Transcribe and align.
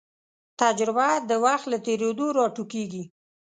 تجربه 0.61 1.09
د 1.29 1.31
وخت 1.45 1.65
له 1.71 1.77
تېرېدو 1.85 2.25
راټوکېږي. 2.37 3.03